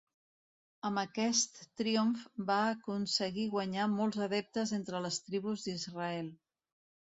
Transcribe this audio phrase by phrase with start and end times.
[0.87, 6.35] Amb aquest triomf, va aconseguir guanyar molts adeptes entre les tribus d'Israel.